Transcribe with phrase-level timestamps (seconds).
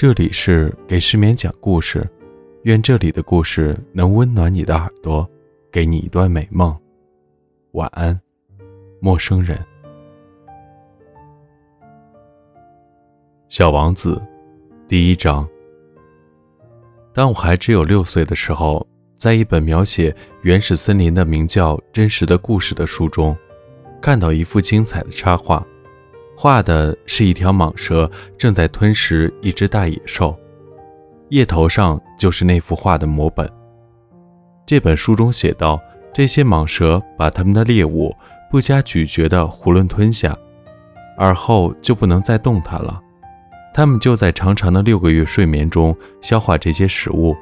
[0.00, 2.08] 这里是给失眠讲故事，
[2.62, 5.28] 愿这里的故事能温暖你的耳朵，
[5.72, 6.72] 给你一段美梦。
[7.72, 8.16] 晚安，
[9.00, 9.58] 陌生人。
[13.48, 14.22] 小王子，
[14.86, 15.44] 第一章。
[17.12, 18.86] 当我还只有六岁的时候，
[19.16, 23.36] 在一本描写原始森林的名叫《真实的故事》的书中，
[24.00, 25.66] 看到一幅精彩的插画。
[26.40, 30.38] 画的是一条蟒蛇正在吞食一只大野兽，
[31.30, 33.50] 叶头上就是那幅画的摹本。
[34.64, 35.80] 这本书中写道：
[36.14, 38.14] 这些蟒蛇把它们的猎物
[38.52, 40.38] 不加咀嚼地囫囵吞下，
[41.16, 43.02] 而后就不能再动弹了。
[43.74, 47.36] 它们就在长长的六个月睡眠中消化这些食物。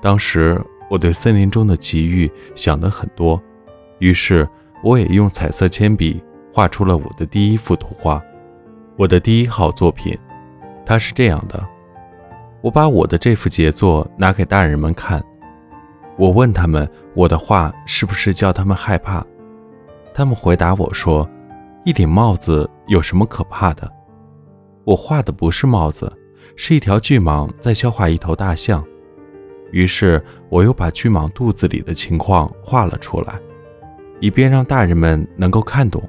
[0.00, 0.56] 当时
[0.88, 3.42] 我对森林中的奇遇想得很多，
[3.98, 4.48] 于是
[4.84, 6.22] 我也用彩色铅笔。
[6.52, 8.22] 画出了我的第一幅图画，
[8.96, 10.16] 我的第一号作品。
[10.84, 11.64] 它是这样的：
[12.60, 15.22] 我把我的这幅杰作拿给大人们看，
[16.16, 19.24] 我问他们我的画是不是叫他们害怕。
[20.12, 21.28] 他们回答我说
[21.86, 23.90] ：“一顶帽子有什么可怕的？”
[24.84, 26.12] 我画的不是帽子，
[26.56, 28.84] 是一条巨蟒在消化一头大象。
[29.70, 33.38] 于是我又把巨蟒肚子里的情况画了出来，
[34.18, 36.02] 以便让大人们能够看懂。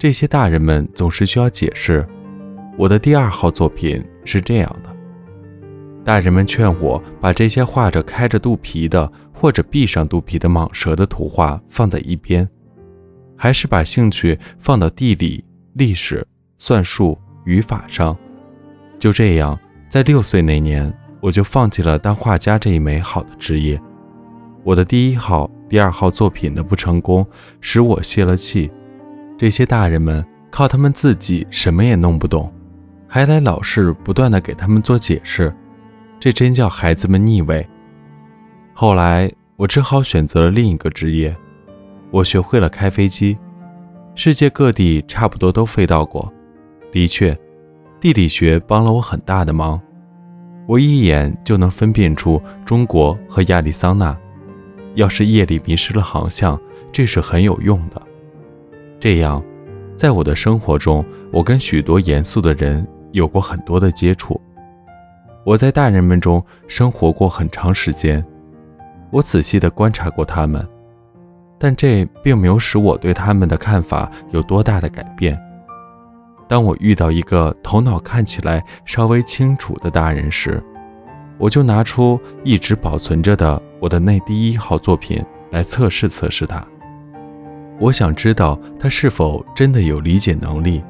[0.00, 2.08] 这些大人们总是需要解释。
[2.78, 4.88] 我的第二号作品是这样的：
[6.02, 12.48] 大人们劝我把这些画着开着肚皮的或者闭上肚皮的蟒蛇的图画放在一边，
[13.36, 16.26] 还是把兴趣放到地理、历史、
[16.56, 18.16] 算术、语法上。
[18.98, 19.58] 就这样，
[19.90, 23.78] 在六岁那年，我就放弃了当画家这一美好的职业。
[24.64, 27.26] 我的第一号、第二号作品的不成功，
[27.60, 28.70] 使我泄了气。
[29.40, 32.52] 这些大人们靠他们自己什么也弄不懂，
[33.08, 35.50] 还得老是不断的给他们做解释，
[36.18, 37.66] 这真叫孩子们腻味。
[38.74, 41.34] 后来我只好选择了另一个职业，
[42.10, 43.38] 我学会了开飞机，
[44.14, 46.30] 世界各地差不多都飞到过。
[46.92, 47.34] 的确，
[47.98, 49.80] 地理学帮了我很大的忙，
[50.68, 54.14] 我一眼就能分辨出中国和亚利桑那。
[54.96, 56.60] 要是夜里迷失了航向，
[56.92, 58.02] 这是很有用的。
[59.00, 59.42] 这样，
[59.96, 61.02] 在我的生活中，
[61.32, 64.38] 我跟许多严肃的人有过很多的接触。
[65.42, 68.22] 我在大人们中生活过很长时间，
[69.10, 70.68] 我仔细地观察过他们，
[71.58, 75.40] 但这并没有使我对他们的看法有多大的改变。
[76.46, 80.62] 当我遇到一个头脑看起来稍微清楚的大人时，
[81.38, 86.62] 我就拿出一直保存着的我的那第一号作品来测试测试他。
[87.80, 90.84] 我想知道他是否真的有理解能力，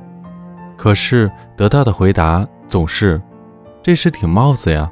[0.77, 3.23] 可是得到的回答总是
[3.81, 4.91] ：“这是顶帽子呀。”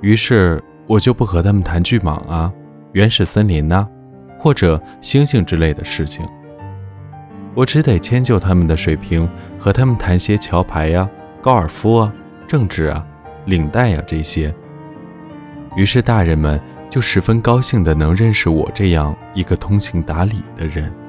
[0.00, 2.50] 于是我就不和他们谈巨蟒啊、
[2.92, 3.86] 原始森林呐，
[4.38, 6.26] 或者星星之类的事情。
[7.54, 9.28] 我只得迁就他们的水平，
[9.58, 11.06] 和他们谈些桥牌呀、
[11.42, 12.10] 高尔夫啊、
[12.48, 13.06] 政治啊、
[13.44, 14.52] 领带呀这些。
[15.76, 16.58] 于是大人们。
[16.94, 21.03] 就十分高兴的能认识我这样一个通情达理的人。